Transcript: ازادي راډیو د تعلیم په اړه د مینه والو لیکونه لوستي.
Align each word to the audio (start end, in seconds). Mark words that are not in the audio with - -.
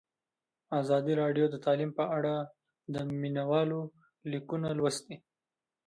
ازادي 0.79 1.13
راډیو 1.21 1.45
د 1.49 1.55
تعلیم 1.65 1.91
په 1.99 2.03
اړه 2.17 2.35
د 2.93 2.95
مینه 3.21 3.43
والو 3.51 3.81
لیکونه 4.31 4.67
لوستي. 4.77 5.17